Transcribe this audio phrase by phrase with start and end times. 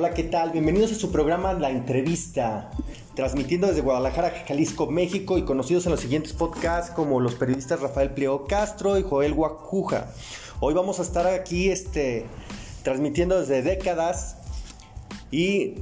[0.00, 0.52] Hola, ¿qué tal?
[0.52, 2.70] Bienvenidos a su programa La Entrevista,
[3.16, 8.10] transmitiendo desde Guadalajara, Jalisco, México y conocidos en los siguientes podcasts como los periodistas Rafael
[8.12, 10.12] Pliego Castro y Joel Guacuja.
[10.60, 12.26] Hoy vamos a estar aquí este,
[12.84, 14.36] transmitiendo desde décadas
[15.32, 15.74] y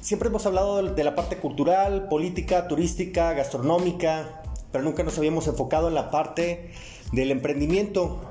[0.00, 4.40] siempre hemos hablado de la parte cultural, política, turística, gastronómica,
[4.72, 6.70] pero nunca nos habíamos enfocado en la parte
[7.12, 8.22] del emprendimiento.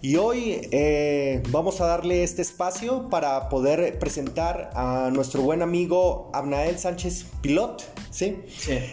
[0.00, 6.30] Y hoy eh, vamos a darle este espacio para poder presentar a nuestro buen amigo
[6.32, 7.82] Abnael Sánchez Pilot.
[8.12, 8.36] ¿sí?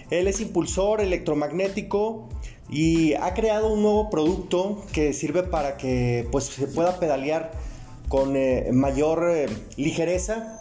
[0.09, 2.27] Él es impulsor electromagnético
[2.71, 7.51] y ha creado un nuevo producto que sirve para que pues, se pueda pedalear
[8.09, 9.45] con eh, mayor eh,
[9.77, 10.59] ligereza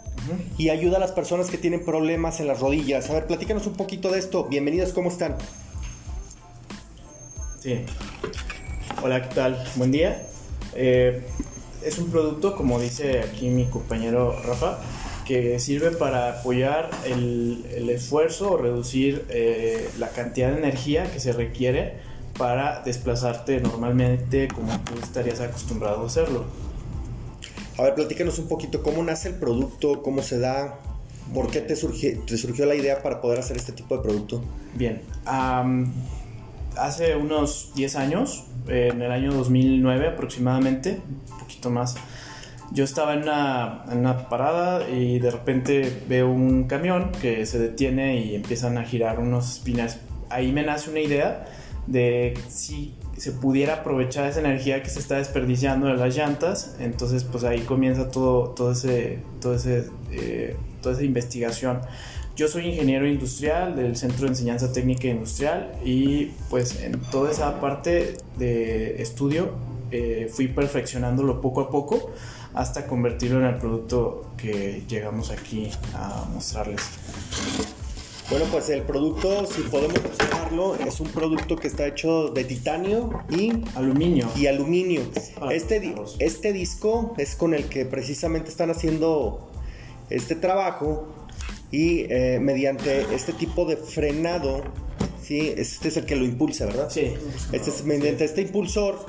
[0.59, 3.09] y ayuda a las personas que tienen problemas en las rodillas.
[3.09, 4.43] A ver, platícanos un poquito de esto.
[4.43, 5.37] Bienvenidos, ¿cómo están?
[7.59, 7.83] Sí.
[9.01, 9.67] Hola, ¿qué tal?
[9.75, 10.27] Buen día.
[10.75, 11.21] Eh,
[11.83, 14.79] es un producto, como dice aquí mi compañero Rafa,
[15.25, 21.31] que sirve para apoyar el, esfuerzo o reducir eh, la cantidad de energía que se
[21.31, 21.93] requiere
[22.37, 26.45] para desplazarte normalmente como tú estarías acostumbrado a hacerlo.
[27.77, 30.79] A ver, platícanos un poquito cómo nace el producto, cómo se da,
[31.33, 34.41] por qué te, te surgió la idea para poder hacer este tipo de producto.
[34.75, 35.01] Bien,
[36.77, 41.95] hace unos 10 años en el año 2009 aproximadamente, un poquito más.
[42.71, 48.35] Yo estaba en una, parada y de repente veo un camión que se detiene y
[48.35, 49.99] empiezan a girar unos espinas.
[50.29, 51.45] Ahí me nace una idea
[51.87, 56.75] de si se pudiera aprovechar esa energía que se está desperdiciando de las llantas.
[56.79, 61.81] Entonces, pues ahí comienza todo, todo ese, todo ese, eh, toda esa investigación.
[62.35, 67.61] Yo soy ingeniero industrial del Centro de Enseñanza Técnica Industrial y pues en toda esa
[67.61, 69.51] parte de estudio
[69.89, 72.11] eh, fui perfeccionándolo poco a poco
[72.53, 76.81] hasta convertirlo en el producto que llegamos aquí a mostrarles.
[78.29, 83.23] Bueno, pues el producto, si podemos observarlo, es un producto que está hecho de titanio
[83.29, 84.27] y aluminio.
[84.35, 85.03] Y aluminio.
[85.51, 89.47] Este, este disco es con el que precisamente están haciendo
[90.09, 91.07] este trabajo
[91.75, 94.63] y eh, mediante este tipo de frenado,
[95.21, 95.53] ¿sí?
[95.57, 96.89] este es el que lo impulsa, ¿verdad?
[96.89, 97.13] Sí.
[97.51, 99.05] Este es, mediante este impulsor,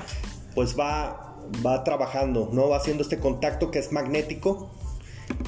[0.53, 2.67] pues va, va trabajando, ¿no?
[2.67, 4.69] Va haciendo este contacto que es magnético.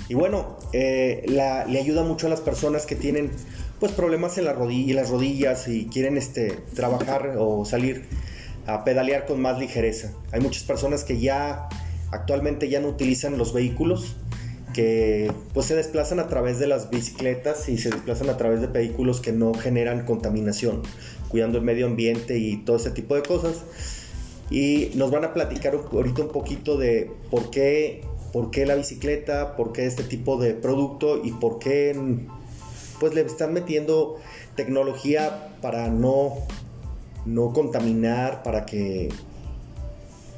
[0.08, 3.32] Y bueno, eh, le ayuda mucho a las personas que tienen
[3.82, 8.06] pues problemas en, la rodilla, las rodillas y quieren este, trabajar o salir
[8.66, 10.14] a pedalear con más ligereza.
[10.32, 11.68] Hay muchas personas que ya
[12.12, 14.16] actualmente ya no utilizan los vehículos
[14.74, 18.68] que pues se desplazan a través de las bicicletas y se desplazan a través de
[18.68, 20.84] vehículos que no generan contaminación,
[21.30, 23.64] cuidando el medio ambiente y todo ese tipo de cosas.
[24.52, 28.04] Y nos van a platicar ahorita un poquito de por qué,
[28.34, 31.96] por qué la bicicleta, por qué este tipo de producto y por qué
[33.00, 34.18] pues le están metiendo
[34.56, 36.34] tecnología para no,
[37.26, 39.10] no contaminar, para que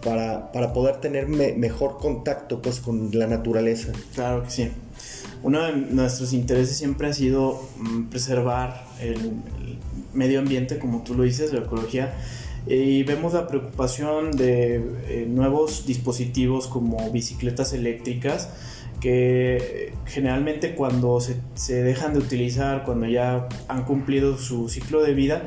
[0.02, 3.92] para, poder tener mejor contacto pues con la naturaleza.
[4.14, 4.70] Claro que sí.
[5.44, 9.34] Uno de nuestros intereses siempre ha sido mm, preservar el,
[10.14, 12.14] medio ambiente, como tú lo dices, la ecología.
[12.68, 14.76] Y vemos la preocupación de
[15.08, 18.50] eh, nuevos dispositivos como bicicletas eléctricas
[19.00, 25.16] que generalmente cuando se, se, dejan de utilizar, cuando ya han cumplido su ciclo de
[25.16, 25.42] vida,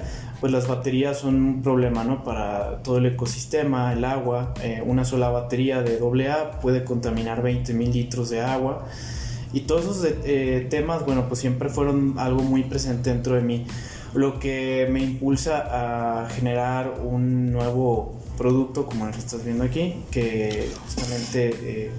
[0.45, 2.23] pues las baterías son un problema, ¿no?
[2.23, 7.73] Para todo el ecosistema, el agua, eh, una sola batería de AA puede contaminar 20
[7.73, 8.85] mil litros de agua.
[9.55, 13.65] Y todos esos eh, temas, bueno, pues siempre fueron algo muy presente dentro de mí.
[14.13, 19.95] Lo que me impulsa a generar un nuevo producto como el que estás viendo aquí,
[20.11, 21.91] que justamente eh,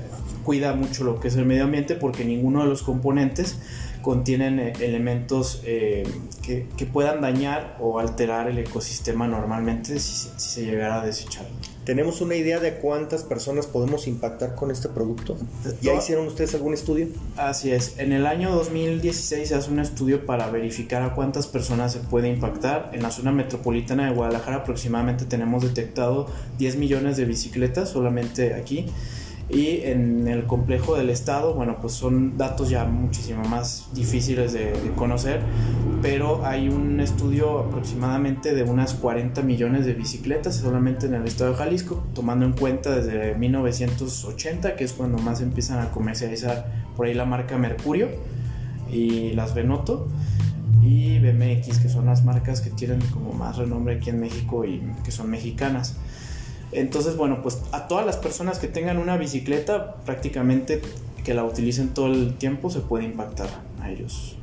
[0.46, 3.58] cuida mucho lo que es el medio ambiente porque ninguno de los componentes
[4.06, 6.04] contienen eh, elementos eh,
[6.44, 11.46] que, puedan dañar o alterar el ecosistema normalmente si, se llegara a desechar.
[11.86, 15.36] ¿Tenemos una idea de cuántas personas podemos impactar con este producto?
[15.82, 17.08] ¿Ya hicieron ustedes algún estudio?
[17.36, 17.98] Así es.
[17.98, 22.30] En el año 2016 se hace un estudio para verificar a cuántas personas se puede
[22.30, 22.92] impactar.
[22.94, 26.28] En la zona metropolitana de Guadalajara aproximadamente tenemos detectado
[26.60, 28.86] 10 millones de bicicletas solamente aquí
[29.50, 34.74] y en el complejo del estado, bueno, pues son datos ya muchísimo más difíciles de,
[34.96, 35.42] conocer,
[36.02, 41.52] pero hay un estudio aproximadamente de unas 40 millones de bicicletas solamente en el estado
[41.52, 47.06] de Jalisco, tomando en cuenta desde 1980, que es cuando más empiezan a comercializar por
[47.06, 48.10] ahí la marca Mercurio
[48.92, 50.08] y las Benoto
[50.82, 54.82] y BMX, que son las marcas que tienen como más renombre aquí en México y
[55.04, 55.98] que son mexicanas.
[56.80, 60.82] Entonces, bueno, pues a todas las personas que tengan una bicicleta, prácticamente
[61.24, 63.50] que la utilicen todo el tiempo se puede impactar
[63.82, 64.38] a ellos.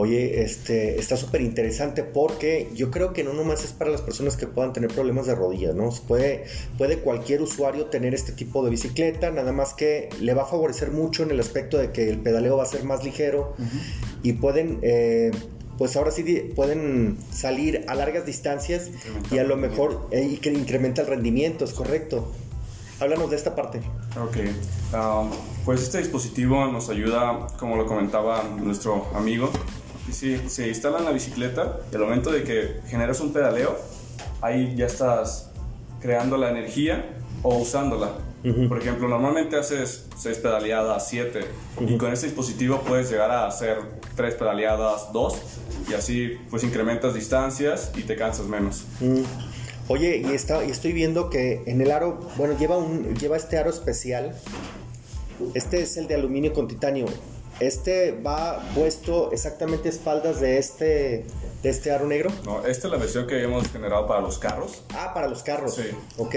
[0.00, 4.36] Oye, este, está súper interesante porque yo creo que no nomás es para las personas
[4.36, 5.90] que puedan tener problemas de rodillas, ¿no?
[6.06, 6.44] Puede,
[6.76, 10.92] puede cualquier usuario tener este tipo de bicicleta, nada más que le va a favorecer
[10.92, 13.56] mucho en el aspecto de que el pedaleo va a ser más ligero
[14.22, 14.78] y pueden...
[14.82, 15.32] Eh,
[15.78, 18.90] pues ahora sí pueden salir a largas distancias
[19.30, 22.32] y a lo mejor eh, y que incrementa el rendimiento, es correcto.
[23.00, 23.78] Háblanos de esta parte.
[24.20, 24.38] Ok,
[24.92, 25.30] ah,
[25.64, 29.50] pues este dispositivo nos ayuda, como lo comentaba nuestro amigo,
[30.10, 33.78] si se instala en la bicicleta y al momento de que generas un pedaleo,
[34.40, 35.50] ahí ya estás
[36.00, 38.12] creando la energía o usándola.
[38.42, 41.40] Por ejemplo, normalmente haces 6 pedaleadas, 7,
[41.80, 43.78] y con este dispositivo puedes llegar a hacer
[44.14, 45.34] 3 pedaleadas, 2,
[45.90, 48.84] y así pues incrementas distancias y te cansas menos.
[49.88, 53.58] Oye, y, está, y estoy viendo que en el aro, bueno, lleva, un, lleva este
[53.58, 54.34] aro especial.
[55.54, 57.06] Este es el de aluminio con titanio.
[57.60, 61.26] Este va puesto exactamente a espaldas de este,
[61.62, 62.30] de este aro negro.
[62.44, 64.82] No, esta es la versión que habíamos generado para los carros.
[64.94, 65.74] Ah, para los carros.
[65.74, 65.90] Sí.
[66.18, 66.34] Ok.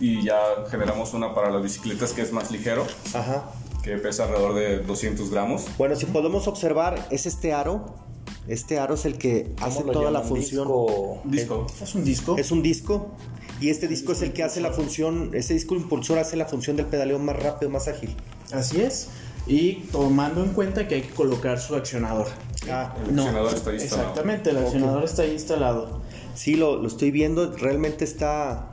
[0.00, 0.38] y ya
[0.70, 2.86] generamos una para las bicicletas que es más ligero.
[3.14, 3.50] Ajá.
[3.82, 5.64] Que pesa alrededor de 200 gramos.
[5.78, 7.94] Bueno, si podemos observar, es este aro.
[8.46, 10.68] Este aro es el que hace toda la función.
[11.24, 11.66] Disco.
[11.80, 12.36] ¿Es un disco?
[12.36, 13.10] Es un disco.
[13.60, 16.76] Y este disco es el que hace la función, este disco impulsor hace la función
[16.76, 18.14] del pedaleo más rápido, más ágil.
[18.50, 19.08] Así es
[19.46, 22.28] y tomando en cuenta que hay que colocar su accionador.
[22.70, 24.08] Ah, el accionador está instalado.
[24.08, 26.00] Exactamente, el accionador está instalado.
[26.34, 28.71] Sí, lo, lo, estoy viendo, realmente está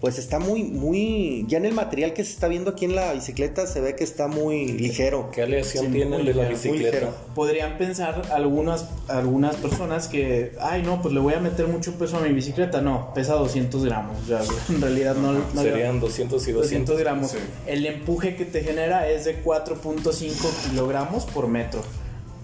[0.00, 3.12] pues está muy, muy, ya en el material que se está viendo aquí en la
[3.14, 5.30] bicicleta se ve que está muy ligero.
[5.32, 7.10] ¿Qué aleación tiene de la bicicleta?
[7.34, 12.18] Podrían pensar algunas, algunas personas que, ay no, pues le voy a meter mucho peso
[12.18, 12.80] a mi bicicleta.
[12.80, 14.26] No, pesa 200 gramos.
[14.28, 15.32] Ya, en realidad no.
[15.32, 16.98] no Serían 200 y 200.
[16.98, 17.34] gramos.
[17.66, 21.82] El empuje que te genera es de 4.5 kilogramos por metro.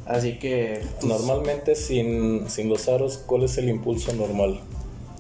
[0.07, 0.83] Así que...
[1.01, 4.61] Pues, Normalmente sin, sin los aros, ¿cuál es el impulso normal?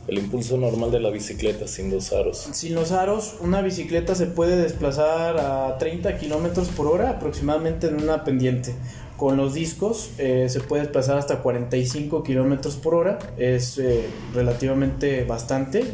[0.07, 2.49] El impulso normal de la bicicleta sin los aros.
[2.53, 8.03] Sin los aros, una bicicleta se puede desplazar a 30 kilómetros por hora aproximadamente en
[8.03, 8.75] una pendiente.
[9.17, 15.25] Con los discos eh, se puede desplazar hasta 45 kilómetros por hora, es eh, relativamente
[15.25, 15.85] bastante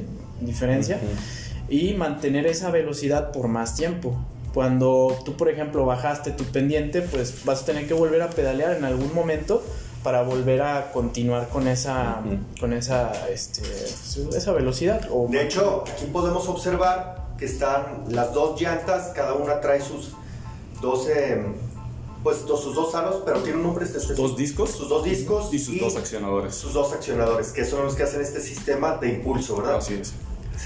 [0.40, 0.98] diferencia.
[1.68, 4.18] Y mantener esa velocidad por más tiempo.
[4.52, 8.76] Cuando tú, por ejemplo, bajaste tu pendiente, pues vas a tener que volver a pedalear
[8.76, 9.62] en algún momento
[10.02, 12.22] para volver a continuar con esa,
[12.58, 13.62] con esa, este,
[14.34, 15.08] esa velocidad.
[15.12, 20.12] O de hecho, aquí podemos observar que están las dos llantas, cada una trae sus
[20.80, 21.42] 12,
[22.22, 24.22] pues sus dos aros, pero tiene un nombre específico.
[24.22, 24.70] Dos discos.
[24.70, 25.52] Sus dos discos.
[25.52, 26.54] Y sus dos accionadores.
[26.54, 29.76] Sus dos accionadores, que son los que hacen este sistema de impulso, ¿verdad?
[29.76, 30.14] Así es.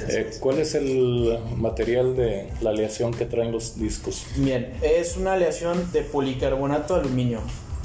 [0.09, 4.27] Eh, ¿Cuál es el material de la aleación que traen los discos?
[4.37, 7.41] Bien, es una aleación de policarbonato aluminio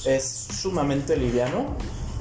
[0.06, 1.75] es sumamente liviano,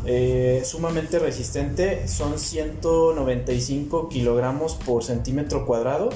[0.04, 6.10] eh, sumamente resistente, son 195 kilogramos por centímetro cuadrado,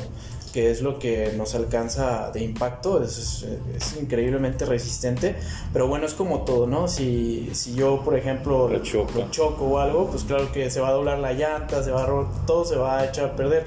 [0.53, 3.47] que es lo que nos alcanza de impacto, es,
[4.01, 5.35] increíblemente resistente,
[5.73, 6.89] pero bueno, es como todo, ¿no?
[6.89, 10.93] Si, si yo, por ejemplo, lo choco o algo, pues claro que se va a
[10.93, 12.07] doblar la llanta, se va
[12.47, 13.65] todo se va a echar a perder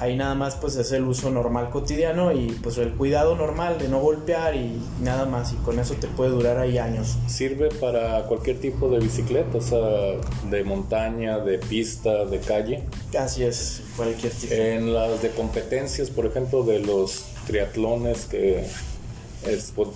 [0.00, 3.88] Ahí nada más pues es el uso normal cotidiano y pues el cuidado normal de
[3.88, 7.18] no golpear y nada más y con eso te puede durar ahí años.
[7.26, 9.78] Sirve para cualquier tipo de bicicleta, o sea,
[10.48, 12.82] de montaña, de pista, de calle.
[13.18, 14.54] Así es, cualquier tipo.
[14.54, 18.64] En las de competencias, por ejemplo, de los triatlones que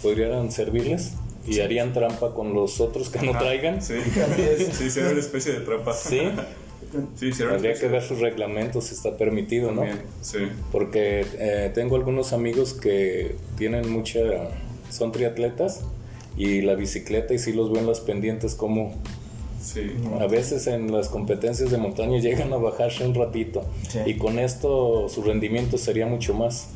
[0.02, 1.12] podrían servirles
[1.46, 3.80] y harían trampa con los otros que no traigan.
[3.80, 3.94] Sí,
[4.70, 5.94] sí, sería una especie de trampa.
[5.94, 6.20] Sí.
[7.16, 9.82] Sí, Tendría que ver sus reglamentos si está permitido, ¿no?
[10.20, 10.38] sí.
[10.72, 14.20] Porque eh, tengo algunos amigos que tienen mucha.
[14.90, 15.82] son triatletas
[16.36, 18.94] y la bicicleta y sí los ven las pendientes como.
[19.60, 19.92] Sí.
[20.20, 23.62] A veces en las competencias de montaña llegan a bajarse un ratito
[24.04, 26.68] y con esto su rendimiento sería mucho más.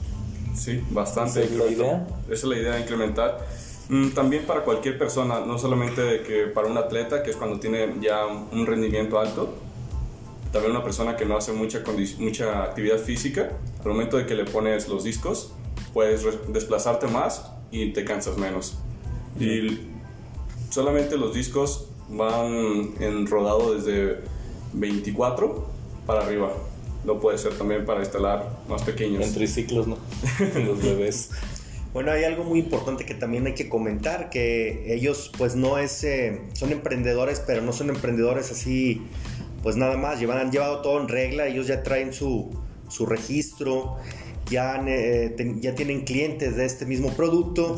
[0.55, 1.45] Sí, bastante.
[1.45, 2.07] ¿Esa es la idea?
[2.25, 3.47] Esa es la idea, incrementar.
[3.91, 7.95] Mm, también para cualquier persona, no solamente que para un atleta, que es cuando tiene
[8.01, 9.55] ya un rendimiento alto,
[10.53, 11.83] también una persona que no hace mucha,
[12.19, 13.51] mucha actividad física,
[13.81, 15.53] al momento de que le pones los discos,
[15.93, 18.79] puedes desplazarte más y te cansas menos.
[19.39, 19.81] Y
[20.71, 24.21] solamente los discos van en rodado desde
[24.73, 25.67] 24
[26.07, 26.53] para arriba.
[27.05, 29.25] No puede ser también para instalar más pequeños.
[29.25, 29.99] En triciclos, ¿no?
[30.67, 31.31] los bebés.
[31.93, 36.05] Bueno, hay algo muy importante que también hay que comentar, que ellos pues no es,
[36.05, 39.03] eh, son emprendedores, pero no son emprendedores así
[39.63, 42.51] pues nada más, llevan, han llevado todo en regla, ellos ya traen su,
[42.89, 43.99] su registro
[44.51, 47.77] ya, eh, ya tienen clientes de este mismo producto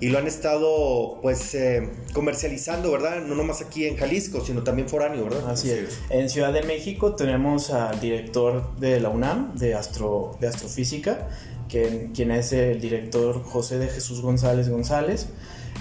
[0.00, 3.22] y lo han estado pues eh, comercializando, ¿verdad?
[3.24, 5.50] No nomás aquí en Jalisco, sino también foráneo, ¿verdad?
[5.50, 5.98] Así, es.
[6.10, 11.28] En Ciudad de México tenemos al director de la UNAM de, astro, de astrofísica,
[11.68, 15.28] quien, quien es el director José de Jesús González González.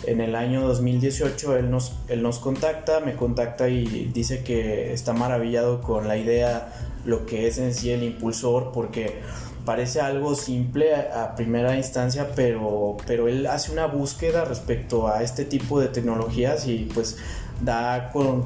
[0.05, 5.13] En el año 2018 él nos, él nos contacta, me contacta y dice que está
[5.13, 6.73] maravillado con la idea,
[7.05, 9.19] lo que es en sí el impulsor, porque
[9.65, 15.45] parece algo simple a, primera instancia, pero, pero él hace una búsqueda respecto a este
[15.45, 17.17] tipo de tecnologías y pues
[17.61, 18.43] da con,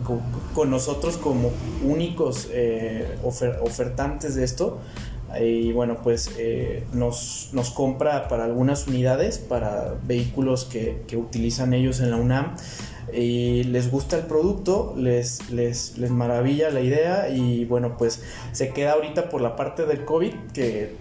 [0.54, 1.52] con, nosotros como
[1.84, 4.80] únicos eh, ofertantes de esto.
[5.40, 11.74] Y bueno, pues eh, nos, nos, compra para algunas unidades, para vehículos que, que utilizan
[11.74, 12.56] ellos en la UNAM
[13.12, 18.70] y les gusta el producto, les, les, les, maravilla la idea y bueno, pues se
[18.70, 20.96] queda ahorita por la parte del COVID que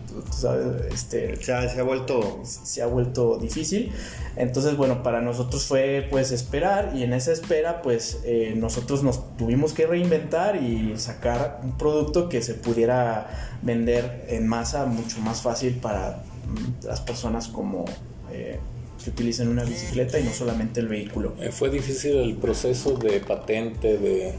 [0.90, 3.92] este, se, ha, se ha vuelto se ha vuelto difícil.
[4.36, 9.36] Entonces, bueno, para nosotros fue pues esperar y en esa espera pues eh, nosotros nos
[9.36, 15.42] tuvimos que reinventar y sacar un producto que se pudiera vender en masa mucho más
[15.42, 16.22] fácil para
[16.82, 17.84] las personas como...
[18.30, 18.58] Eh,
[19.02, 21.34] que utilicen una bicicleta y no solamente el vehículo.
[21.40, 24.34] Eh, ¿Fue difícil el proceso de patente, de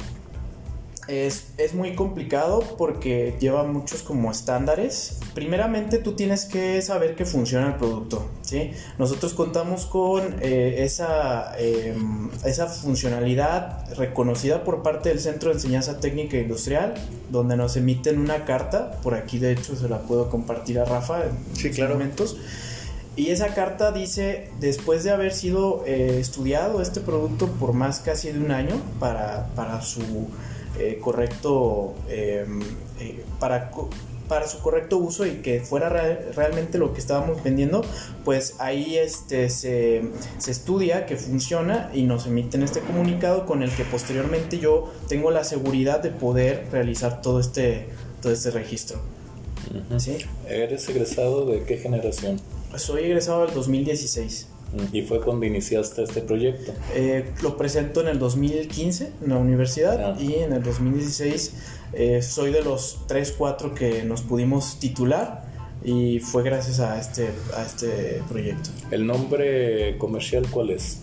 [1.07, 5.19] es, es, muy complicado porque lleva muchos como estándares.
[5.33, 8.25] Primeramente tú tienes que saber que funciona el producto.
[8.41, 8.71] ¿sí?
[8.97, 15.99] Nosotros contamos con eh, esa, em, esa funcionalidad reconocida por parte del Centro de Enseñanza
[15.99, 16.93] Técnica e Industrial,
[17.29, 18.91] donde nos emiten una carta.
[19.01, 21.95] Por aquí de hecho se la puedo compartir a Rafa en sí, claro.
[21.95, 22.37] momentos
[23.15, 28.31] y esa carta dice, después de haber sido eh, estudiado este producto por más casi
[28.31, 30.29] de un año para, para su
[30.79, 32.61] eh, correcto em,
[32.99, 33.69] eh, para,
[34.27, 37.85] para su correcto uso y que fuera realmente lo que estábamos vendiendo,
[38.25, 40.01] pues ahí este, se,
[40.39, 45.29] se, estudia que funciona y nos emiten este comunicado con el que posteriormente yo tengo
[45.29, 47.89] la seguridad de poder realizar todo este,
[48.21, 49.12] todo este registro.
[49.97, 50.17] ¿Sí?
[50.47, 52.39] ¿Eres egresado de qué generación?
[52.75, 54.47] Soy egresado del 2016.
[54.91, 56.73] ¿Y fue cuando iniciaste este proyecto?
[56.95, 60.19] Eh, lo presento en el 2015 en la universidad ah.
[60.19, 61.53] y en el 2016
[61.93, 65.45] eh, soy de los 3, 4 que nos pudimos titular
[65.83, 68.71] y fue gracias a este, a este proyecto.
[68.89, 71.01] ¿El nombre comercial cuál es?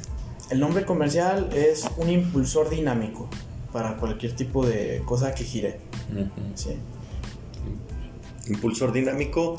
[0.50, 3.29] El nombre comercial es un impulsor dinámico
[3.73, 5.79] para cualquier tipo de cosa que gire.
[6.57, 6.71] sí
[8.49, 9.57] impulsor dinámico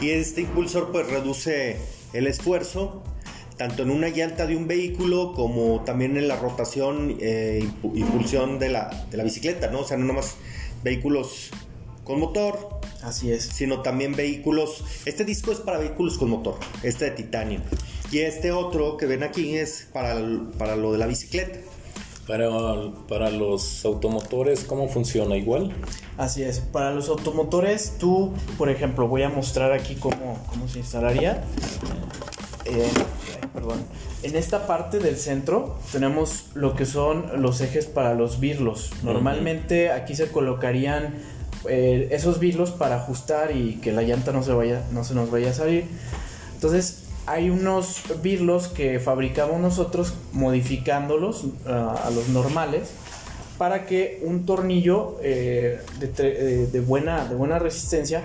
[0.00, 1.76] y este impulsor pues reduce
[2.12, 3.02] el esfuerzo
[3.56, 7.64] tanto en una llanta de un vehículo como también en la rotación e
[7.94, 9.80] impulsión de la, de la bicicleta, ¿no?
[9.80, 10.36] O sea, no nomás
[10.82, 11.50] vehículos
[12.04, 12.80] con motor.
[13.02, 13.44] Así es.
[13.44, 14.82] Sino también vehículos.
[15.04, 17.60] Este disco es para vehículos con motor, este de titanio.
[18.10, 20.16] Y este otro que ven aquí es para,
[20.58, 21.58] para lo de la bicicleta.
[22.26, 22.48] Para,
[23.08, 25.36] para los automotores, ¿cómo funciona?
[25.36, 25.72] ¿Igual?
[26.16, 26.60] Así es.
[26.60, 31.44] Para los automotores, tú, por ejemplo, voy a mostrar aquí cómo, cómo se instalaría.
[32.64, 32.88] Eh,
[33.52, 33.84] perdón.
[34.22, 38.90] En esta parte del centro tenemos lo que son los ejes para los birlos.
[39.02, 41.14] Normalmente aquí se colocarían
[41.68, 45.30] eh, esos birlos para ajustar y que la llanta no se, vaya, no se nos
[45.30, 45.84] vaya a salir.
[46.54, 52.90] Entonces, hay unos birlos que fabricamos nosotros modificándolos ah, a los normales
[53.58, 58.22] para que un tornillo eh, eh, de, buena, de buena resistencia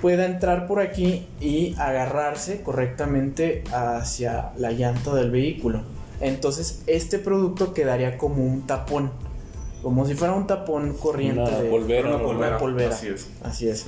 [0.00, 5.82] pueda entrar por aquí y agarrarse correctamente hacia la llanta del vehículo.
[6.20, 9.10] Entonces este producto quedaría como un tapón,
[9.82, 12.94] como si fuera un tapón corriente una de polvera, polvera.
[12.94, 13.28] Así es.
[13.42, 13.86] Así es.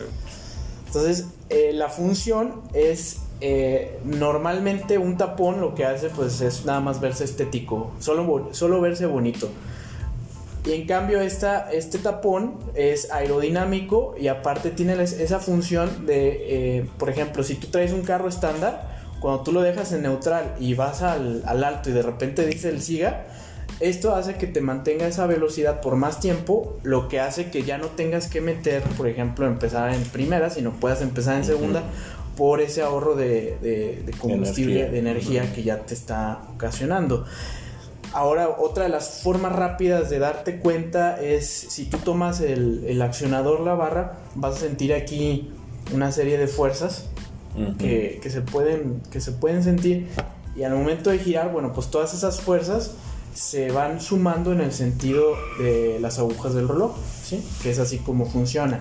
[0.86, 6.78] Entonces eh, la función es eh, normalmente un tapón lo que hace pues es nada
[6.78, 9.48] más verse estético, solo, solo verse bonito.
[10.64, 16.88] Y en cambio esta, este tapón es aerodinámico y aparte tiene esa función de, eh,
[16.98, 20.74] por ejemplo, si tú traes un carro estándar, cuando tú lo dejas en neutral y
[20.74, 23.26] vas al, al alto y de repente dice el siga,
[23.80, 27.76] esto hace que te mantenga esa velocidad por más tiempo, lo que hace que ya
[27.76, 31.82] no tengas que meter, por ejemplo, empezar en primera, sino puedas empezar en segunda
[32.36, 37.24] por ese ahorro de, combustible, de energía que ya te está ocasionando.
[38.12, 43.60] Ahora, otra de las formas rápidas de darte cuenta es si tú tomas el, accionador,
[43.60, 45.50] la barra, vas a sentir aquí
[45.94, 47.08] una serie de fuerzas
[47.78, 50.08] que, se pueden, que se pueden sentir
[50.54, 52.92] y al momento de girar, bueno, pues todas esas fuerzas
[53.34, 57.42] se van sumando en el sentido de las agujas del reloj, ¿sí?
[57.62, 58.80] Que es así como funciona.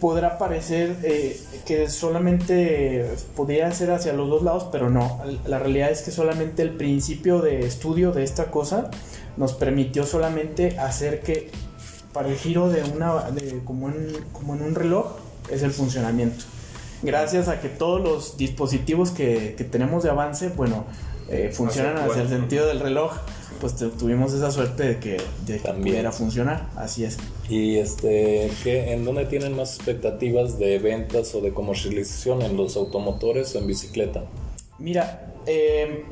[0.00, 5.20] Podrá parecer eh, que solamente podría ser hacia los dos lados, pero no.
[5.46, 8.90] La realidad es que solamente el principio de estudio de esta cosa
[9.36, 11.50] nos permitió solamente hacer que
[12.12, 15.16] para el giro de una de, como, en, como en un reloj
[15.50, 16.44] es el funcionamiento.
[17.02, 20.84] Gracias a que todos los dispositivos que, que tenemos de avance, bueno,
[21.30, 23.12] eh, funcionan hacia el sentido del reloj,
[23.60, 25.16] pues tuvimos esa suerte de que,
[25.46, 26.68] de que pudiera funcionar.
[26.74, 27.18] Así es.
[27.48, 32.42] ¿Y este, ¿qué, en dónde tienen más expectativas de ventas o de comercialización?
[32.42, 34.24] ¿En los automotores o en bicicleta?
[34.78, 36.04] Mira, eh,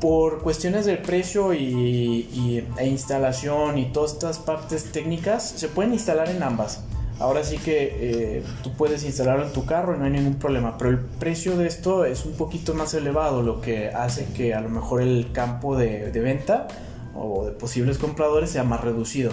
[0.00, 6.30] por cuestiones del precio y, e instalación y todas estas partes técnicas, se pueden instalar
[6.30, 6.80] en ambas.
[7.18, 10.76] Ahora sí que eh, tú puedes instalarlo en tu carro y no hay ningún problema,
[10.76, 14.60] pero el precio de esto es un poquito más elevado, lo que hace que a
[14.60, 16.68] lo mejor el campo de, venta
[17.14, 19.30] o de posibles compradores sea más reducido.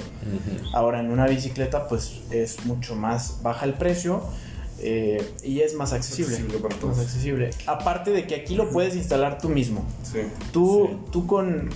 [0.74, 4.22] Ahora en una bicicleta pues es mucho más baja el precio
[4.82, 6.40] eh, y es más accesible.
[6.88, 7.52] Más accesible.
[7.66, 9.86] Aparte de que aquí lo puedes instalar tú mismo.
[10.52, 11.70] Tú, tú con,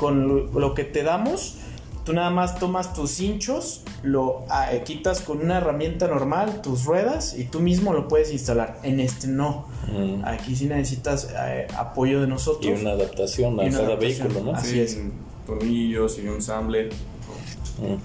[0.54, 1.58] lo que te damos,
[2.04, 7.38] tú nada más tomas tus hinchos, lo ah, quitas con una herramienta normal, tus ruedas,
[7.38, 8.80] y tú mismo lo puedes instalar.
[8.84, 9.68] En este no.
[9.88, 10.26] Mm.
[10.26, 12.66] Aquí sí necesitas eh, apoyo de nosotros.
[12.66, 14.54] Y una adaptación a cada vehículo, ¿no?
[14.54, 15.00] Así es.
[15.46, 16.90] Tornillos y un ensamble.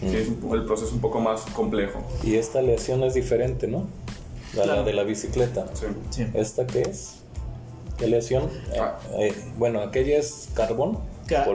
[0.03, 2.05] es el proceso un poco más complejo.
[2.23, 3.87] Y esta aleación es diferente, ¿no?
[4.55, 5.67] La, de la bicicleta.
[6.11, 6.27] Sí.
[6.35, 7.17] ¿Esta qué es?
[7.97, 8.49] ¿Qué aleación?
[8.81, 8.99] Ah.
[9.19, 10.99] Eh, bueno, aquella es carbón.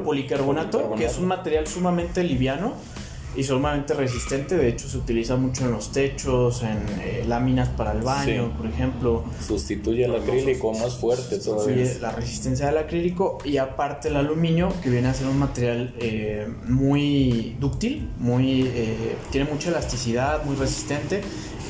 [0.04, 2.74] Policarbonato, que es un material sumamente liviano
[3.36, 4.56] y sumamente resistente.
[4.56, 8.68] De hecho, se utiliza mucho en los techos, en eh, láminas para el baño, por
[8.68, 9.24] ejemplo.
[9.46, 11.86] Sustituye el acrílico más fuerte todavía.
[12.00, 16.48] la resistencia del acrílico y aparte el aluminio, que viene a ser un material eh,
[16.68, 18.70] muy dúctil, muy,
[19.32, 21.22] tiene mucha elasticidad, muy resistente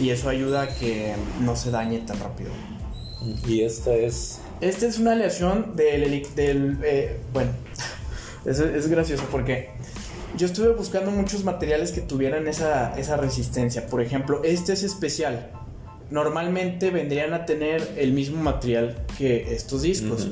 [0.01, 2.51] y eso ayuda a que no se dañe tan rápido.
[3.47, 4.39] Y esta es...
[4.63, 6.25] Esta es una aleación del...
[6.35, 7.51] del eh, bueno,
[8.45, 9.69] es, es, gracioso porque
[10.37, 13.87] yo estuve buscando muchos materiales que tuvieran esa, esa resistencia.
[13.87, 15.51] Por ejemplo, este es especial.
[16.09, 20.29] Normalmente vendrían a tener el mismo material que estos discos.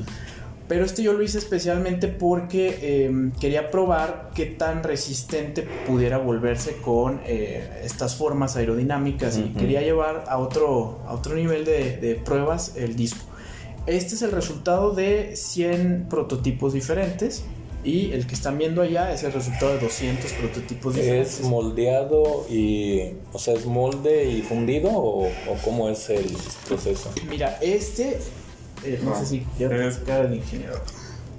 [0.67, 6.77] Pero este yo lo hice especialmente porque em, quería probar qué tan resistente pudiera volverse
[6.77, 12.77] con eh, estas formas aerodinámicas y quería llevar a otro, a otro nivel de, pruebas
[12.77, 13.25] el disco.
[13.87, 17.43] Este es el resultado de 100 prototipos diferentes.
[17.83, 21.39] Y el que están viendo allá es el resultado de 200 prototipos diferentes.
[21.39, 26.31] ¿Es moldeado y, o sea, es molde y fundido o, o cómo es el
[26.67, 27.11] proceso?
[27.27, 28.19] Mira, este
[28.83, 30.75] eh, no, sé si es, ingeniero.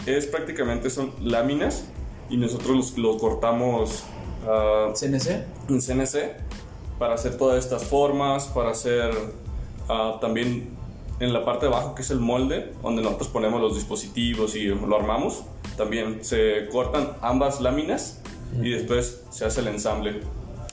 [0.06, 1.84] Es prácticamente son láminas
[2.30, 4.04] y nosotros lo cortamos
[4.46, 5.44] uh, CNC.
[5.68, 6.16] En CNC
[6.98, 9.12] para hacer todas estas formas, para hacer
[9.88, 10.68] uh, también
[11.22, 14.64] en la parte de abajo que es el molde, donde nosotros ponemos los dispositivos y
[14.64, 15.44] lo armamos,
[15.76, 18.20] también se cortan ambas láminas
[18.60, 20.20] y después se hace el ensamble.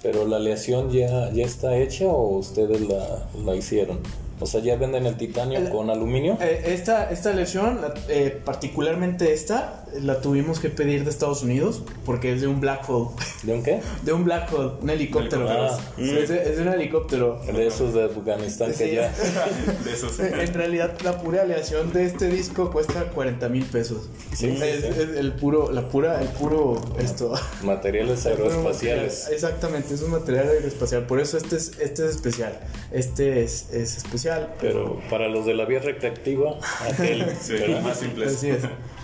[0.02, 4.00] ¿Pero la aleación ya, ya está hecha o ustedes la, la hicieron?
[4.40, 6.38] O sea, ya venden el titanio con aluminio.
[6.42, 12.34] Eh, esta, esta lección, eh, particularmente esta, la tuvimos que pedir de Estados Unidos porque
[12.34, 13.10] es de un Black Hole.
[13.44, 13.82] ¿De un qué?
[14.04, 15.48] De un Black Hole, un helicóptero.
[15.50, 17.42] Ah, es, de, un helicóptero.
[17.46, 19.14] De esos de Afganistán que ya.
[19.86, 20.20] de esos.
[20.30, 24.10] En realidad, la pura aleación de este disco cuesta 40 mil pesos.
[24.34, 27.34] Sí, es, el puro, la pura, el puro esto.
[27.64, 29.28] Materiales aeroespaciales.
[29.32, 31.06] exactamente, es un material aeroespacial.
[31.06, 32.60] Por eso este es, este es especial.
[32.92, 34.30] Este es, es especial
[34.62, 38.26] pero para los de la vía recreativa, aquel sí, más simple.
[38.26, 38.64] Así es.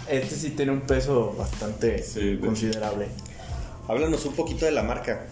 [0.09, 2.03] Este sí tiene un peso bastante
[2.39, 3.07] considerable.
[3.87, 5.25] Háblanos un poquito de la marca.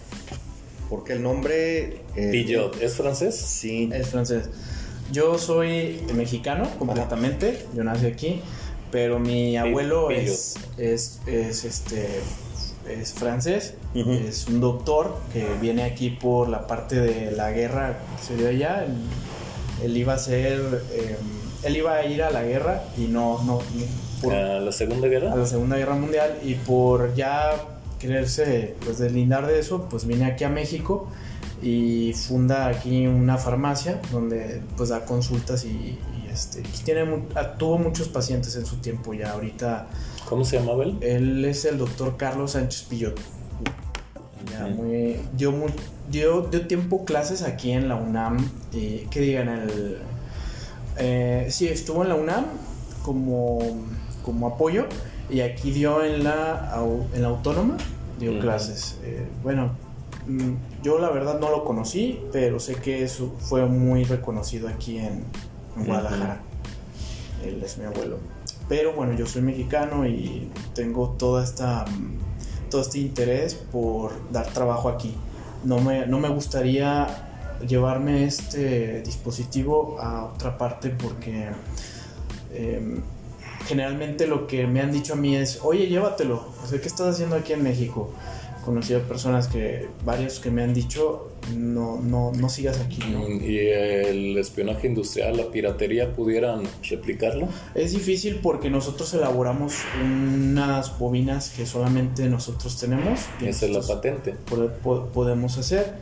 [0.90, 2.02] Porque el nombre.
[2.16, 3.36] Eh, ¿es francés?
[3.36, 3.90] Sí.
[3.94, 4.50] Es francés.
[5.12, 7.66] Yo soy mexicano completamente.
[7.76, 8.42] Yo nací aquí.
[8.92, 12.22] Pero mi abuelo es, es, es, este
[12.90, 18.24] es francés, es un doctor que viene aquí por la parte de la guerra que
[18.24, 18.86] se dio allá,
[19.84, 21.16] él iba a ser, em,
[21.64, 23.60] él iba a ir a la guerra y no, no,
[24.32, 25.34] ¿A la Segunda Guerra?
[25.34, 27.52] A la Segunda Guerra Mundial y por ya
[28.00, 31.08] quererse pues deslindar de eso, pues viene aquí a México
[31.62, 35.98] y funda aquí una farmacia donde pues da consultas y,
[36.32, 37.06] este, pues, tiene,
[37.58, 39.88] tuvo muchos pacientes en su tiempo ya ahorita.
[40.28, 40.98] ¿Cómo se llamaba él?
[41.02, 43.20] Él es el doctor Carlos Sánchez Pillot.
[44.52, 45.54] Ya, muy, dio,
[46.10, 48.38] dio, tiempo clases aquí en la UNAM,
[48.74, 50.00] eh, que digan, el,
[50.98, 52.46] eh, sí, estuvo en la UNAM
[53.04, 53.60] como,
[54.24, 54.86] como apoyo
[55.30, 56.76] y aquí dio en la,
[57.14, 57.78] en la autónoma,
[58.20, 58.98] dio clases.
[59.04, 59.72] Eh, bueno,
[60.28, 64.98] mm, yo la verdad no lo conocí, pero sé que eso fue muy reconocido aquí
[64.98, 65.24] en,
[65.78, 66.42] en Guadalajara.
[67.44, 68.18] Él es mi abuelo.
[68.70, 74.48] Pero bueno, yo soy mexicano y tengo toda esta, mm, todo este interés por dar
[74.48, 75.14] trabajo aquí.
[75.64, 77.30] No me, no me gustaría
[77.68, 81.50] llevarme este dispositivo a otra parte porque
[82.54, 83.02] em,
[83.67, 87.08] generalmente lo que me han dicho a mí es, oye, llévatelo, o sea, ¿qué estás
[87.15, 88.13] haciendo aquí en México?
[88.65, 93.28] Conocido personas que, varios que me han dicho, no, no, no sigas aquí, ¿no?
[93.28, 97.49] ¿Y el espionaje industrial, la piratería, pudieran replicarlo?
[97.76, 103.19] Es difícil porque nosotros elaboramos unas bobinas que solamente nosotros tenemos.
[103.38, 104.34] que Esa es la patente.
[104.49, 105.95] pode- po- podemos hacer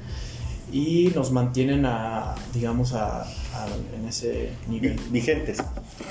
[0.71, 3.67] y nos mantienen a, digamos, a, a-
[3.99, 4.93] en ese nivel.
[5.09, 5.57] Vi- Vigentes.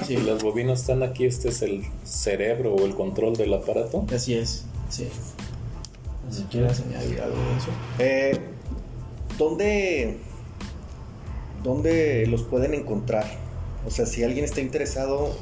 [0.07, 4.07] Sí, Y las bobinas están aquí, este es el cerebro o el control del aparato.
[4.15, 5.09] así es, sí.
[6.31, 7.69] Si quieres añadir algo de eso.
[7.99, 8.39] Eh,
[9.37, 10.19] ¿dónde,
[11.63, 13.27] ¿Dónde los pueden encontrar?
[13.87, 15.35] O sea, si alguien está interesado,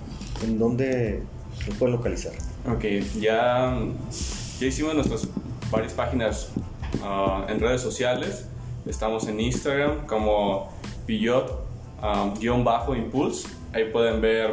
[0.43, 1.23] ¿en dónde
[1.67, 2.33] los pueden localizar?
[2.71, 2.85] Ok,
[3.21, 3.79] ya,
[4.61, 5.29] ya hicimos nuestras
[5.71, 6.49] varias páginas
[7.03, 8.47] ah, en redes sociales.
[8.87, 10.71] Estamos en Instagram como
[11.07, 13.49] Pillot-Impulse.
[13.73, 14.51] Ahí pueden ver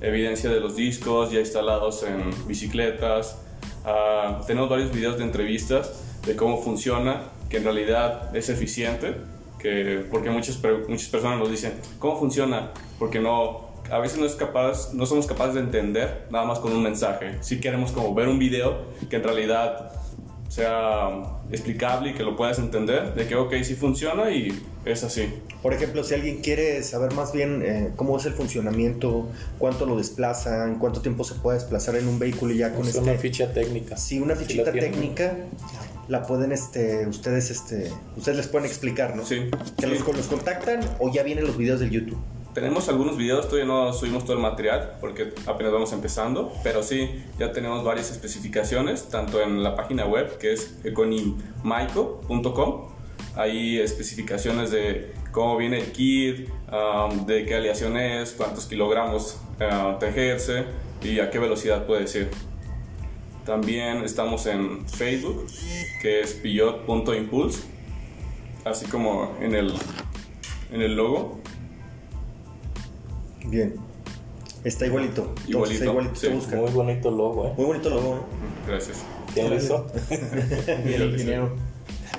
[0.00, 3.38] evidencia de los discos ya instalados en bicicletas.
[3.84, 9.14] Ah, tenemos varios videos de entrevistas de cómo funciona, que en realidad es eficiente,
[9.58, 12.70] que, porque muchas, muchas personas nos dicen, ¿cómo funciona?
[12.98, 16.72] Porque no, a veces no, es capaz, no somos capaces de entender nada más con
[16.72, 17.36] un mensaje.
[17.40, 19.92] Si queremos como ver un video que en realidad
[20.54, 21.08] sea
[21.50, 25.28] explicable y que lo puedas entender, de que ok, sí funciona y es así.
[25.62, 29.96] Por ejemplo, si alguien quiere saber más bien eh, cómo es el funcionamiento, cuánto lo
[29.96, 33.00] desplazan, cuánto tiempo se puede desplazar en un vehículo y ya con Es este...
[33.00, 33.96] una ficha técnica.
[33.96, 35.36] Sí, una la fichita técnica
[36.06, 39.24] la pueden, este, ustedes, este, ustedes les pueden explicar, ¿no?
[39.24, 39.48] Sí.
[39.78, 39.92] Que Sí.
[40.04, 42.18] los, los contactan o ya vienen los videos del YouTube.
[42.54, 47.24] Tenemos algunos videos, todavía no subimos todo el material porque apenas vamos empezando, pero sí,
[47.36, 52.94] ya tenemos varias especificaciones, tanto en la página web que es econimaico.com,
[53.34, 59.98] hay especificaciones de cómo viene el kit, um, de qué aleación es, cuántos kilogramos uh,
[59.98, 60.66] te ejerce
[61.02, 62.30] y a qué velocidad puedes ir.
[63.44, 65.48] También estamos en Facebook,
[66.00, 67.64] que es pillot.impulse,
[68.64, 69.74] así como en el,
[70.72, 71.40] en el logo.
[73.44, 73.74] Bien.
[74.64, 75.34] Está igualito.
[75.46, 76.28] Igualito, igualito sí.
[76.28, 76.56] busca.
[76.56, 77.52] Muy bonito logo, ¿eh?
[77.56, 78.14] Muy bonito logo.
[78.14, 78.24] ¿no?
[78.66, 79.04] Gracias.
[79.34, 79.86] ¿Quién lo hizo?
[80.68, 81.54] El ingeniero.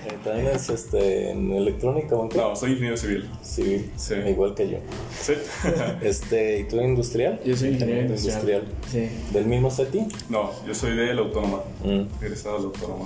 [0.05, 2.37] Eh, También es este, en electrónica, ¿o en qué?
[2.37, 3.27] No, soy ingeniero civil.
[3.41, 4.13] Civil, Sí.
[4.27, 4.77] igual que yo.
[5.19, 5.33] Sí.
[6.01, 7.39] Este, ¿Y tú industrial?
[7.43, 8.63] Yo soy ingeniero También industrial.
[8.91, 9.09] Sí.
[9.33, 10.07] ¿Del mismo setting?
[10.29, 11.61] no, yo soy de la autónoma.
[11.83, 12.23] Mm.
[12.23, 13.05] Egresado de la autónoma.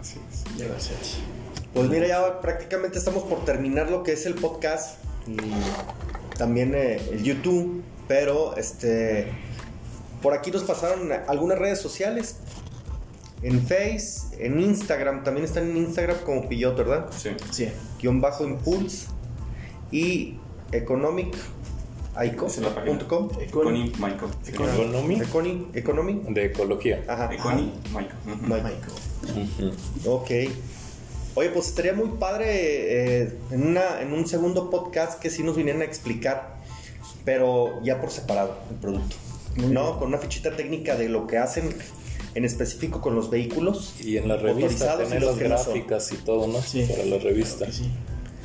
[0.00, 0.44] Así es.
[0.64, 1.16] Gracias.
[1.74, 5.36] Pues mira, ya prácticamente estamos por terminar lo que es el podcast y
[6.38, 9.32] también eh, el YouTube, pero este
[10.22, 12.36] por aquí nos pasaron algunas redes sociales.
[13.42, 17.06] En Face, en Instagram, también están en Instagram como Pillot, ¿verdad?
[17.16, 17.30] Sí.
[17.50, 17.68] Sí.
[18.00, 19.08] Guión bajo Impulse
[19.92, 20.38] y
[20.72, 21.36] Economic
[22.18, 22.98] Esa es la página.
[23.06, 23.28] .com.
[23.38, 24.30] Econi Michael.
[24.46, 26.22] Economy Econi, Economy.
[26.30, 27.04] de ecología.
[27.06, 27.32] Ajá.
[27.32, 27.72] Econi.
[30.06, 30.30] Ok.
[31.36, 32.46] Oye, pues estaría muy padre
[33.22, 36.56] eh, en, una, en un segundo podcast que sí nos vinieran a explicar,
[37.24, 39.16] pero ya por separado el producto.
[39.56, 39.84] Muy ¿No?
[39.84, 39.98] bien.
[39.98, 41.74] Con una fichita técnica de lo que hacen
[42.34, 43.94] en específico con los vehículos.
[44.02, 46.60] Y en la revista tener los las no gráficas y todo, ¿no?
[46.62, 46.86] Sí.
[46.90, 47.70] Para la revista.
[47.70, 47.90] Sí.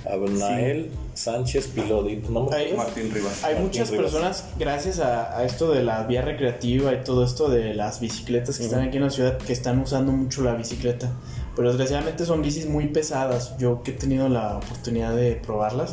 [0.10, 2.18] Abnael Sánchez Pilodi.
[2.18, 2.58] ¿Tu nombre?
[2.58, 3.44] Ahí- Martín Rivas.
[3.44, 4.06] Hay Martín muchas Rivas.
[4.12, 8.58] personas, gracias a, a esto de la vía recreativa y todo esto de las bicicletas
[8.58, 11.12] que están aquí en la ciudad, que están usando mucho la bicicleta.
[11.56, 13.58] Pero desgraciadamente son bicis muy pesadas.
[13.58, 15.92] Yo que he tenido la oportunidad de probarlas,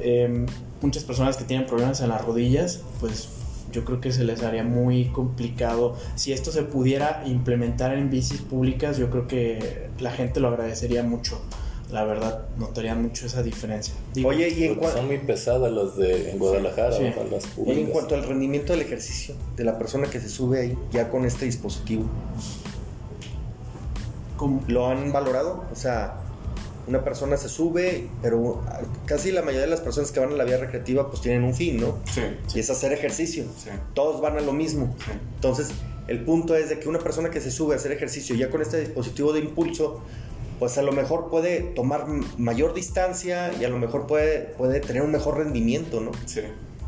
[0.00, 0.46] eh,
[0.82, 3.28] muchas personas que tienen problemas en las rodillas, pues
[3.72, 5.96] yo creo que se les haría muy complicado.
[6.14, 11.02] Si esto se pudiera implementar en bicis públicas, yo creo que la gente lo agradecería
[11.02, 11.40] mucho.
[11.90, 13.94] La verdad, notaría mucho esa diferencia.
[14.12, 17.04] Digo, Oye, y en, Porque cua- son muy pesadas las de en Guadalajara, Sí.
[17.04, 17.90] o las oye, en públicas.
[17.92, 21.44] cuanto al rendimiento del ejercicio de la persona que se sube ahí ya con este
[21.44, 22.04] dispositivo,
[24.36, 25.64] como- ¿lo han valorado?
[25.72, 26.14] O sea,
[26.86, 28.62] una persona se sube, pero
[29.06, 31.54] casi la mayoría de las personas que van a la vía recreativa pues tienen un
[31.54, 31.98] fin, ¿no?
[32.12, 32.22] Sí.
[32.54, 33.44] Y es hacer ejercicio.
[33.56, 33.70] Sí.
[33.94, 34.94] Todos van a lo mismo.
[35.04, 35.10] Sí.
[35.34, 35.70] Entonces,
[36.06, 38.62] el punto es de que una persona que se sube a hacer ejercicio ya con
[38.62, 40.00] este dispositivo de impulso,
[40.60, 42.06] pues a lo mejor puede tomar
[42.38, 46.12] mayor distancia y a lo mejor puede, puede tener un mejor rendimiento, ¿no?
[46.26, 46.42] Sí.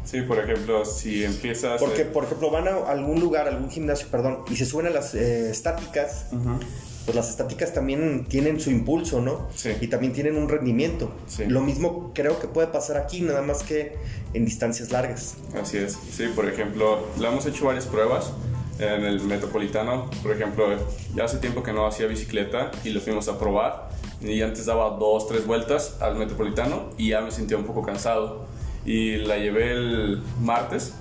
[0.05, 1.79] Sí, por ejemplo, si empiezas...
[1.79, 4.91] Porque, eh, por ejemplo, van a algún lugar, algún gimnasio, perdón, y se suben a
[4.91, 6.61] las eh, estáticas, ujú.
[7.09, 9.49] Pues las estáticas también tienen su impulso, ¿no?
[9.55, 9.71] Sí.
[9.81, 11.11] Y también tienen un rendimiento.
[11.27, 11.47] Sí.
[11.47, 13.97] Lo mismo creo que puede pasar aquí, nada más que
[14.35, 15.39] en distancias largas.
[15.59, 18.31] Así es, sí, por ejemplo, le hemos hecho varias pruebas
[18.79, 20.67] en el metropolitano, por ejemplo,
[21.15, 23.89] ya hace tiempo que no hacía bicicleta y lo fuimos a probar
[24.21, 28.45] y antes daba dos, tres vueltas al metropolitano y ya me sentía un poco cansado
[28.85, 30.93] y la llevé el martes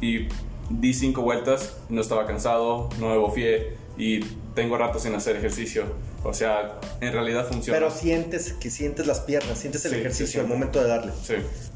[0.00, 0.28] y
[0.70, 4.20] di cinco vueltas, no estaba cansado, no me bofié y
[4.54, 5.84] tengo rato sin hacer ejercicio,
[6.24, 7.78] o sea, en realidad funciona.
[7.78, 11.12] Pero sientes que sientes las piernas, sientes el Sí, ejercicio al momento de darle.
[11.24, 11.34] Sí,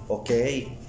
[0.09, 0.31] Ok,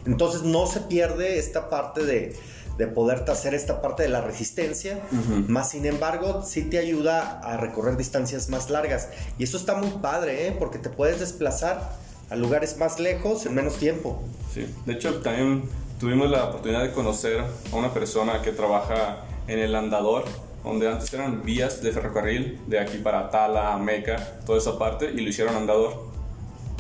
[0.06, 2.36] entonces no se pierde esta parte de,
[2.78, 5.46] de poderte hacer esta parte de la resistencia, Ujú.
[5.52, 9.10] más sin embargo sí te ayuda a recorrer distancias más largas.
[9.40, 10.56] Y eso está muy padre, ¿eh?
[10.60, 11.94] porque te puedes desplazar
[12.30, 14.22] a lugares más lejos en menos tiempo.
[14.54, 15.64] Sí, de hecho también
[16.00, 20.26] tuvimos la oportunidad de conocer a una persona que trabaja en el andador,
[20.68, 25.22] donde antes eran vías de ferrocarril de aquí para Tala, Meca, toda esa parte, y
[25.22, 26.08] lo hicieron andador.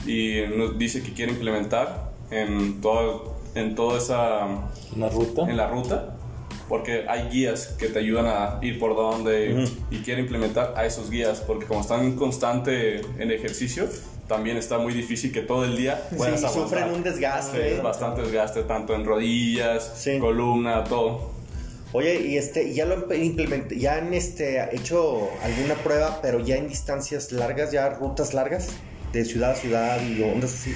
[0.05, 4.45] Y nos dice que quiere implementar en, todo, en toda esa,
[4.95, 5.41] Una ruta.
[5.49, 6.15] en la ruta,
[6.69, 11.09] porque hay guías que te ayudan a ir por donde y quiere implementar a esos
[11.09, 13.87] guías, porque como están en constante en ejercicio,
[14.27, 17.75] también está muy difícil que todo el día puedas Sí, sufren un desgaste.
[17.75, 20.19] Sí, bastante desgaste tanto en rodillas, Sí.
[20.19, 21.31] columna, todo.
[21.93, 26.67] Oye, y este, ya lo implement- ya han este, hecho alguna prueba, pero ya en
[26.67, 28.67] distancias largas, ya rutas largas,
[29.13, 30.73] de ciudad a ciudad y ondas así.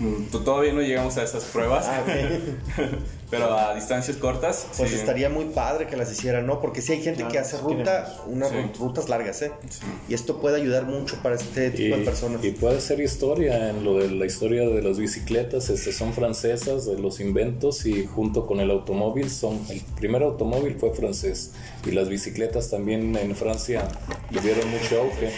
[0.00, 2.02] Mm, t- Todavía no llegamos a esas pruebas, Ah.
[3.38, 4.66] pero a distancias cortas.
[4.76, 4.96] Pues sí.
[4.96, 6.60] estaría muy padre que las hicieran, ¿no?
[6.60, 8.20] Porque sí hay gente Claro, que hace ruta, queremos.
[8.26, 8.56] unas Sí.
[8.56, 9.52] ru- rutas largas, ¿eh?
[9.68, 9.80] Sí.
[10.08, 12.44] Y esto puede ayudar mucho para este Y, tipo de personas.
[12.44, 16.86] y puede ser historia en lo de la historia de las bicicletas, este, son francesas,
[16.86, 21.52] de los inventos y junto con el automóvil son, el primer automóvil fue francés
[21.86, 23.88] y las bicicletas también en Francia
[24.32, 25.30] tuvieron mucho auge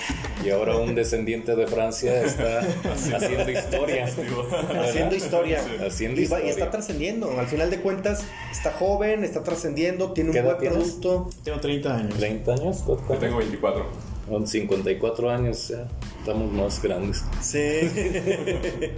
[0.44, 2.60] y ahora un descendiente de Francia está
[3.16, 4.06] haciendo historia.
[4.82, 5.60] Haciendo historia.
[5.86, 6.50] Haciendo y, va- y historia.
[6.50, 7.38] está trascendiendo.
[7.38, 10.78] Al final de cuentas, está joven, está trascendiendo, tiene un ¿Qué edad buen tienes?
[10.78, 11.30] producto.
[11.44, 12.14] Tengo 30 años.
[12.18, 13.86] 30 años, ¿Cu- Yo tengo 24.
[14.28, 15.86] Con 54 años ya
[16.18, 17.22] estamos más grandes.
[17.40, 17.58] Sí.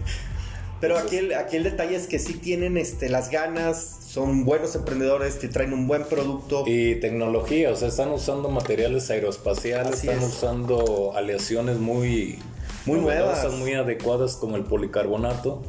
[0.80, 4.74] Pero aquí el, aquí el detalle es que sí tienen este, las ganas, son buenos
[4.76, 6.62] emprendedores, te traen un buen producto.
[6.66, 10.28] Y tecnología, o sea, están usando materiales aeroespaciales, Así están es.
[10.36, 12.38] usando aleaciones muy,
[12.86, 13.52] Muy nuevas.
[13.52, 15.62] muy adecuadas como el policarbonato.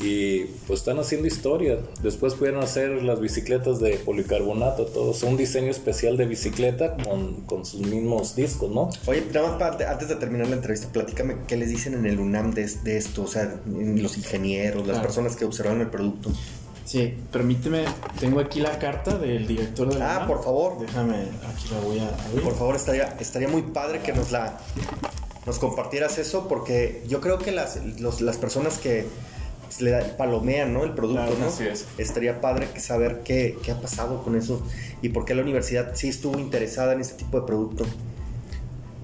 [0.00, 1.78] Y pues están haciendo historia.
[2.02, 5.10] Después pudieron hacer las bicicletas de policarbonato, todo.
[5.10, 8.90] Es un diseño especial de bicicleta con, con sus mismos discos, ¿no?
[9.06, 12.20] Oye, nada más para- antes de terminar la entrevista, platícame qué les dicen en el
[12.20, 15.02] UNAM de, de esto, o sea, los ingenieros, las Claro.
[15.02, 16.30] personas que observaron el producto.
[16.84, 17.84] Sí, permíteme,
[18.20, 20.28] tengo aquí la carta del director de la Ah, UNAM.
[20.28, 20.78] por favor.
[20.80, 22.42] Déjame, aquí la voy a abrir.
[22.44, 24.58] Por favor, estaría, estaría muy padre que nos la
[25.44, 29.06] nos compartieras eso, porque yo creo que las, los- las personas que
[29.78, 30.84] pues, le da- palomean ¿no?
[30.84, 31.46] el producto, Claro, ¿no?
[31.46, 31.86] así es.
[31.98, 34.60] estaría padre que saber qué, qué ha pasado con eso
[35.02, 37.84] y por qué la universidad sí estuvo interesada en este tipo de producto.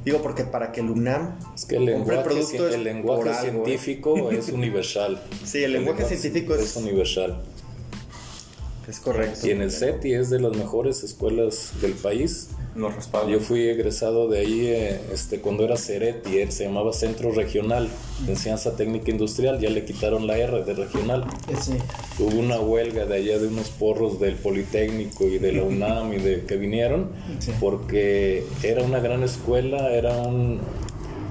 [0.05, 3.37] Digo, porque para que el UNAM Es que el lenguaje, producto es el lenguaje algo,
[3.63, 3.65] ¿eh?
[3.65, 5.23] científico es universal.
[5.45, 7.43] Sí, el lenguaje científico es- universal.
[8.89, 9.47] es correcto.
[9.47, 12.49] Y en el CETI es de las mejores escuelas del país.
[13.31, 17.89] Yo fui egresado de ahí eh, este, cuando era CERETI, eh, se llamaba Centro Regional
[18.27, 21.25] de Enseñanza Técnica Industrial, ya le quitaron la R de regional.
[21.49, 21.73] Eh, Sí,
[22.19, 26.17] Hubo una huelga de allá de unos porros del Politécnico y de la UNAM y
[26.19, 27.53] de que vinieron, Sí.
[27.61, 30.61] porque era una gran escuela, era un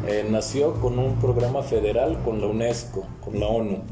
[0.07, 3.83] eh, nació con un programa federal con la UNESCO, con la ONU.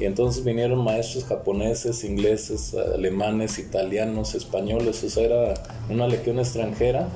[0.00, 5.54] Y entonces vinieron maestros japoneses, ingleses, alemanes, italianos, españoles, o sea, era
[5.90, 7.08] una legión extranjera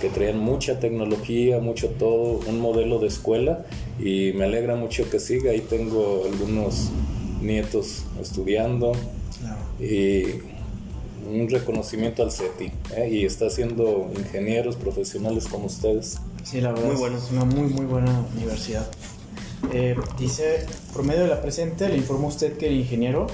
[0.00, 3.66] que traían mucha tecnología, mucho todo, un modelo de escuela
[3.98, 5.50] y me alegra mucho que siga.
[5.50, 6.88] Ahí tengo algunos
[7.42, 8.92] nietos estudiando
[9.78, 10.22] y
[11.30, 13.08] un reconocimiento al CETI ¿eh?
[13.12, 16.18] y está haciendo ingenieros profesionales como ustedes.
[16.42, 17.18] Sí, la verdad Muy es- bueno.
[17.18, 18.86] es una muy, muy buena universidad.
[19.72, 23.26] Eh, dice, por medio de la presente, le informo a usted que el ingeniero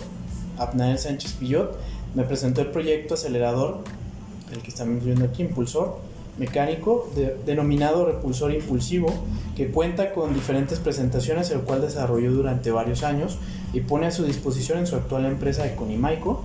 [0.59, 1.79] Abnael Sánchez Pillot
[2.15, 3.79] me presentó el proyecto acelerador,
[4.53, 5.99] el que estamos viendo aquí, impulsor
[6.39, 9.07] mecánico, de- denominado repulsor impulsivo,
[9.57, 13.39] que cuenta con diferentes presentaciones, el cual desarrolló durante varios años
[13.73, 16.45] y pone a su disposición en su actual empresa Econimaico,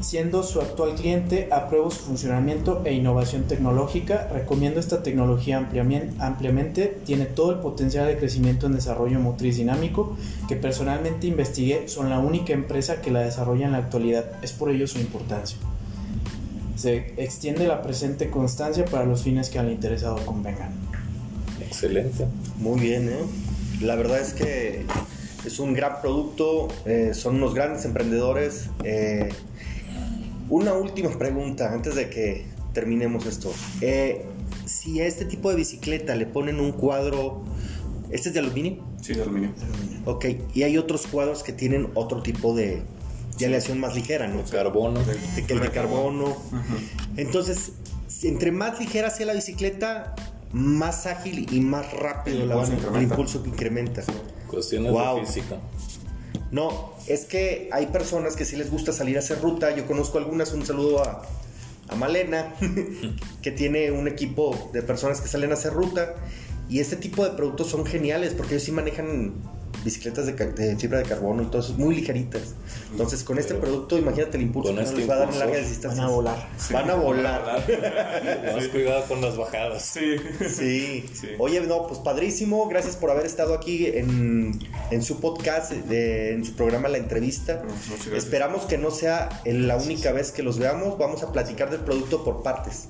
[0.00, 6.98] siendo su actual cliente, apruebo su funcionamiento e innovación tecnológica, recomiendo esta tecnología ampliamen- ampliamente,
[7.04, 10.16] tiene todo el potencial de crecimiento en desarrollo motriz dinámico,
[10.48, 14.70] que personalmente investigué, son la única empresa que la desarrolla en la actualidad, es por
[14.70, 15.58] ello su importancia.
[16.76, 20.72] se extiende la presente constancia para los fines que al interesado convengan.
[21.60, 22.26] Excelente.
[22.58, 23.16] Muy bien, ¿eh?
[23.80, 24.84] La verdad es que
[25.44, 28.68] es un gran producto, eh, son unos grandes emprendedores.
[28.84, 29.30] Eh,
[30.48, 33.52] una última pregunta antes de que terminemos esto.
[33.80, 34.24] Eh,
[34.66, 37.42] si a este tipo de bicicleta le ponen un cuadro,
[38.10, 38.84] ¿este es de aluminio?
[39.00, 39.50] Sí, de aluminio.
[40.04, 42.82] Ok, y hay otros cuadros que tienen otro tipo de,
[43.38, 44.42] de aleación más ligera, ¿no?
[44.44, 45.00] Carbono.
[45.34, 46.36] De, que el de carbono.
[47.16, 47.72] Entonces,
[48.22, 50.14] entre más ligera sea la bicicleta,
[50.52, 54.02] más ágil y más rápido El la- impulso el impulso que incrementa.
[54.48, 55.20] Cuestiones Wow.
[55.20, 55.56] de física.
[56.50, 59.74] No, es que hay personas que sí les gusta salir a hacer ruta.
[59.74, 61.22] Yo conozco algunas, un saludo a,
[61.88, 62.54] a Malena,
[63.42, 66.14] que tiene un equipo de personas que salen a hacer ruta.
[66.68, 69.34] Y este tipo de productos son geniales porque ellos sí manejan
[69.86, 72.54] bicicletas de, de fibra de carbono y todo eso, muy ligeritas.
[72.90, 75.38] Entonces, con este Pero producto, imagínate el impulso que este les va a dar en
[75.38, 75.96] largas distancias.
[75.96, 76.48] Van a volar.
[76.72, 77.64] Van a volar.
[78.54, 79.82] Más cuidado con las bajadas.
[79.84, 80.16] Sí.
[80.48, 81.04] Sí.
[81.14, 81.28] Sí.
[81.38, 82.68] Oye, no, pues padrísimo.
[82.68, 84.58] Gracias por haber estado aquí en,
[84.90, 87.62] en su podcast, de- en su programa La Entrevista.
[88.14, 90.98] Esperamos que no sea la única vez que los veamos.
[90.98, 92.88] Vamos a platicar del producto por partes.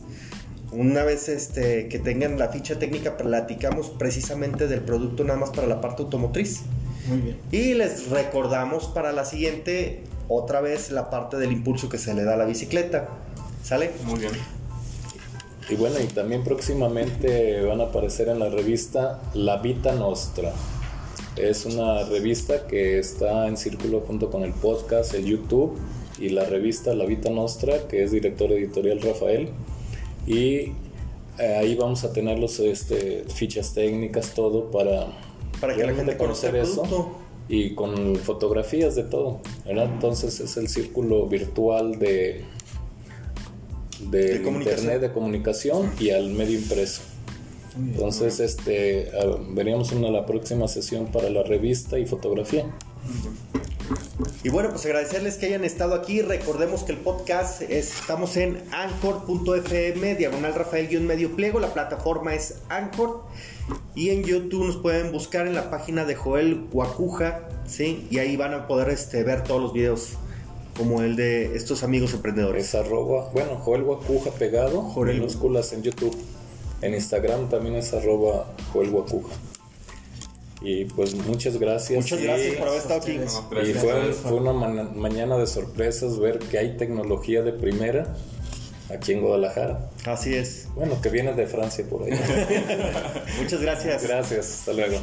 [0.73, 5.67] Una vez este, que tengan la ficha técnica, platicamos precisamente del producto nada más para
[5.67, 6.63] la parte automotriz.
[7.09, 7.39] Muy bien.
[7.53, 12.25] Y les recordamos para la siguiente, otra vez la parte del impulso que se le
[12.25, 13.09] da a la bicicleta.
[13.63, 13.91] ¿Sale?
[14.05, 14.33] Muy bien.
[15.69, 20.53] Y bueno, y también próximamente van a aparecer en la revista La Vita Nostra.
[21.37, 25.77] Es una revista que está en círculo junto con el podcast, el YouTube
[26.19, 29.51] y la revista La Vita Nostra, que es director editorial Rafael.
[30.27, 30.73] Y
[31.39, 35.09] eh, ahí vamos a tener los este, fichas técnicas, todo para,
[35.61, 37.17] Para que la gente conozca el producto.
[37.49, 39.89] Y con fotografías de todo, ¿verdad?
[39.93, 42.45] Entonces es el círculo virtual de,
[44.11, 47.03] de, internet de comunicación y al medio impreso.
[47.77, 52.65] Entonces, este, ah, veríamos una la próxima sesión para la revista y fotografía.
[54.43, 56.23] Y bueno, pues agradecerles que hayan estado aquí.
[56.23, 61.61] Recordemos que el podcast es- estamos en anchor.fm, diagonal Rafael-medio pliego.
[61.61, 63.23] La plataforma es Anchor.
[63.95, 68.07] Y en YouTube nos pueden buscar en la página de Joel Guacuja, ¿sí?
[68.11, 70.11] Y ahí van a poder este, ver todos los videos
[70.77, 72.69] como el de estos amigos emprendedores.
[72.69, 75.15] Es arroba, bueno, Joel Guacuja pegado, Joel.
[75.15, 76.17] minúsculas en YouTube.
[76.83, 79.35] En Instagram también es arroba Joel Guacuja.
[80.69, 81.97] Y pues muchas gracias.
[82.03, 83.19] Muchas Y- gracias por haber estado aquí.
[83.19, 88.17] No, Y fue, fue una mañana de sorpresas ver que hay tecnología de primera
[88.93, 89.91] aquí en Guadalajara.
[90.05, 90.67] Así es.
[90.75, 92.11] Bueno, que viene de Francia por ahí.
[93.41, 94.03] Muchas gracias.
[94.03, 94.99] Gracias, hasta luego.